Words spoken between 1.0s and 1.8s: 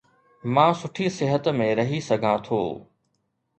صحت ۾